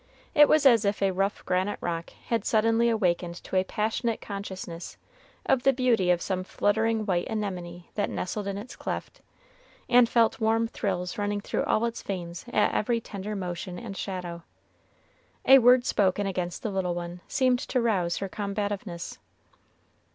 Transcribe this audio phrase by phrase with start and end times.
[0.33, 4.97] It was as if a rough granite rock had suddenly awakened to a passionate consciousness
[5.45, 9.21] of the beauty of some fluttering white anemone that nestled in its cleft,
[9.87, 14.41] and felt warm thrills running through all its veins at every tender motion and shadow.
[15.45, 19.19] A word spoken against the little one seemed to rouse her combativeness.